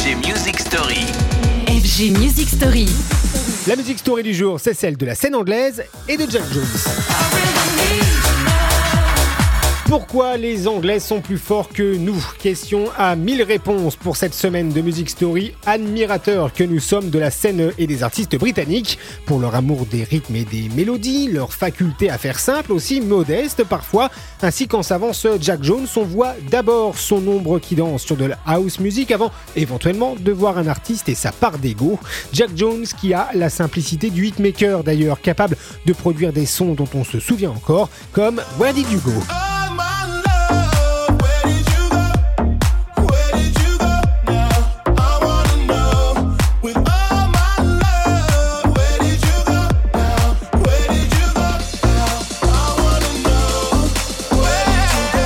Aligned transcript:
FG 0.00 0.16
Music 0.26 0.58
Story. 0.58 1.04
FG 1.66 2.18
Music 2.18 2.48
Story. 2.48 2.88
La 3.66 3.76
musique 3.76 3.98
story 3.98 4.22
du 4.22 4.32
jour, 4.32 4.58
c'est 4.58 4.72
celle 4.72 4.96
de 4.96 5.04
la 5.04 5.14
scène 5.14 5.34
anglaise 5.34 5.84
et 6.08 6.16
de 6.16 6.22
Jack 6.30 6.44
Jones. 6.50 8.09
Pourquoi 9.90 10.36
les 10.36 10.68
Anglais 10.68 11.00
sont 11.00 11.20
plus 11.20 11.36
forts 11.36 11.68
que 11.68 11.96
nous? 11.96 12.24
Question 12.38 12.84
à 12.96 13.16
mille 13.16 13.42
réponses 13.42 13.96
pour 13.96 14.16
cette 14.16 14.34
semaine 14.34 14.68
de 14.68 14.80
Music 14.80 15.10
Story. 15.10 15.52
Admirateurs 15.66 16.52
que 16.52 16.62
nous 16.62 16.78
sommes 16.78 17.10
de 17.10 17.18
la 17.18 17.32
scène 17.32 17.72
et 17.76 17.88
des 17.88 18.04
artistes 18.04 18.36
britanniques, 18.36 19.00
pour 19.26 19.40
leur 19.40 19.56
amour 19.56 19.86
des 19.86 20.04
rythmes 20.04 20.36
et 20.36 20.44
des 20.44 20.68
mélodies, 20.76 21.26
leur 21.26 21.52
faculté 21.52 22.08
à 22.08 22.18
faire 22.18 22.38
simple, 22.38 22.70
aussi 22.70 23.00
modeste 23.00 23.64
parfois, 23.64 24.10
ainsi 24.42 24.68
qu'en 24.68 24.84
s'avance 24.84 25.26
Jack 25.40 25.64
Jones, 25.64 25.88
on 25.96 26.04
voit 26.04 26.34
d'abord 26.52 26.96
son 26.96 27.26
ombre 27.26 27.58
qui 27.58 27.74
danse 27.74 28.04
sur 28.04 28.16
de 28.16 28.26
la 28.26 28.38
house 28.46 28.78
music 28.78 29.10
avant 29.10 29.32
éventuellement 29.56 30.14
de 30.14 30.30
voir 30.30 30.56
un 30.56 30.68
artiste 30.68 31.08
et 31.08 31.16
sa 31.16 31.32
part 31.32 31.58
d'ego. 31.58 31.98
Jack 32.32 32.50
Jones 32.54 32.86
qui 33.00 33.12
a 33.12 33.30
la 33.34 33.50
simplicité 33.50 34.10
du 34.10 34.28
hitmaker 34.28 34.84
d'ailleurs, 34.84 35.20
capable 35.20 35.56
de 35.84 35.92
produire 35.92 36.32
des 36.32 36.46
sons 36.46 36.74
dont 36.74 36.88
on 36.94 37.02
se 37.02 37.18
souvient 37.18 37.50
encore, 37.50 37.88
comme 38.12 38.40
Where 38.56 38.72
Did 38.72 38.88
You 38.92 39.00
Go 39.04 39.49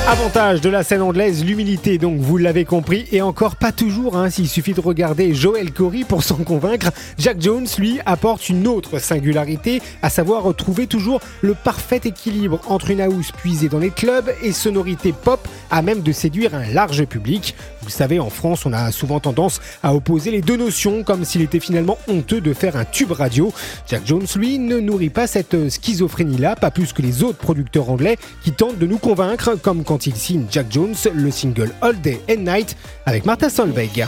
Avantage 0.06 0.60
de 0.60 0.68
la 0.68 0.82
scène 0.82 1.00
anglaise, 1.00 1.42
l'humilité, 1.42 1.96
donc 1.96 2.20
vous 2.20 2.36
l'avez 2.36 2.66
compris, 2.66 3.06
et 3.10 3.22
encore 3.22 3.56
pas 3.56 3.72
toujours, 3.72 4.18
hein, 4.18 4.28
s'il 4.28 4.50
suffit 4.50 4.74
de 4.74 4.80
regarder 4.82 5.34
Joel 5.34 5.72
Corey 5.72 6.04
pour 6.06 6.22
s'en 6.22 6.36
convaincre. 6.44 6.90
Jack 7.16 7.40
Jones, 7.40 7.66
lui, 7.78 8.00
apporte 8.04 8.50
une 8.50 8.66
autre 8.66 8.98
singularité, 8.98 9.80
à 10.02 10.10
savoir 10.10 10.42
retrouver 10.42 10.86
toujours 10.86 11.22
le 11.40 11.54
parfait 11.54 12.02
équilibre 12.04 12.60
entre 12.68 12.90
une 12.90 13.00
house 13.00 13.32
puisée 13.32 13.70
dans 13.70 13.78
les 13.78 13.88
clubs 13.88 14.30
et 14.42 14.52
sonorité 14.52 15.14
pop 15.14 15.40
à 15.70 15.80
même 15.80 16.02
de 16.02 16.12
séduire 16.12 16.54
un 16.54 16.66
large 16.66 17.06
public. 17.06 17.54
Vous 17.84 17.90
savez, 17.90 18.18
en 18.18 18.30
France, 18.30 18.64
on 18.64 18.72
a 18.72 18.90
souvent 18.90 19.20
tendance 19.20 19.60
à 19.82 19.94
opposer 19.94 20.30
les 20.30 20.40
deux 20.40 20.56
notions, 20.56 21.02
comme 21.02 21.24
s'il 21.24 21.42
était 21.42 21.60
finalement 21.60 21.98
honteux 22.08 22.40
de 22.40 22.54
faire 22.54 22.76
un 22.76 22.84
tube 22.84 23.12
radio. 23.12 23.52
Jack 23.86 24.02
Jones, 24.06 24.26
lui, 24.36 24.58
ne 24.58 24.80
nourrit 24.80 25.10
pas 25.10 25.26
cette 25.26 25.68
schizophrénie-là, 25.68 26.56
pas 26.56 26.70
plus 26.70 26.92
que 26.92 27.02
les 27.02 27.22
autres 27.22 27.38
producteurs 27.38 27.90
anglais 27.90 28.16
qui 28.42 28.52
tentent 28.52 28.78
de 28.78 28.86
nous 28.86 28.98
convaincre, 28.98 29.56
comme 29.62 29.84
quand 29.84 30.06
il 30.06 30.16
signe 30.16 30.46
Jack 30.50 30.66
Jones 30.70 30.94
le 31.14 31.30
single 31.30 31.72
All 31.82 32.00
Day 32.00 32.20
and 32.30 32.40
Night 32.40 32.76
avec 33.04 33.26
Martha 33.26 33.50
Solveig. 33.50 34.06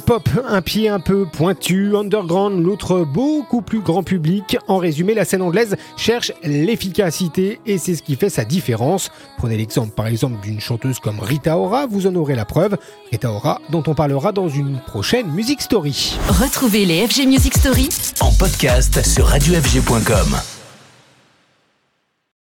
Pop, 0.00 0.28
un 0.46 0.62
pied 0.62 0.88
un 0.88 1.00
peu 1.00 1.26
pointu, 1.26 1.96
underground, 1.96 2.62
l'autre 2.62 3.04
beaucoup 3.04 3.62
plus 3.62 3.80
grand 3.80 4.02
public. 4.02 4.56
En 4.68 4.78
résumé, 4.78 5.14
la 5.14 5.24
scène 5.24 5.42
anglaise 5.42 5.76
cherche 5.96 6.32
l'efficacité 6.42 7.60
et 7.66 7.78
c'est 7.78 7.94
ce 7.94 8.02
qui 8.02 8.16
fait 8.16 8.30
sa 8.30 8.44
différence. 8.44 9.10
Prenez 9.38 9.56
l'exemple 9.56 9.92
par 9.92 10.06
exemple 10.06 10.40
d'une 10.42 10.60
chanteuse 10.60 10.98
comme 10.98 11.20
Rita 11.20 11.58
Ora, 11.58 11.86
vous 11.86 12.06
en 12.06 12.14
aurez 12.14 12.34
la 12.34 12.44
preuve. 12.44 12.76
Rita 13.10 13.30
Ora, 13.30 13.60
dont 13.70 13.82
on 13.86 13.94
parlera 13.94 14.32
dans 14.32 14.48
une 14.48 14.80
prochaine 14.86 15.26
Music 15.28 15.60
Story. 15.60 16.16
Retrouvez 16.28 16.84
les 16.84 17.06
FG 17.06 17.26
Music 17.26 17.56
Story 17.56 17.88
En 18.20 18.32
podcast 18.32 19.04
sur 19.06 19.26
radiofg.com. 19.26 20.53